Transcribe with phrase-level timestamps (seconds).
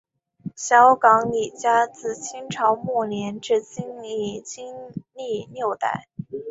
[0.55, 4.73] 小港李家自清朝末年至今已经
[5.13, 6.07] 历六代。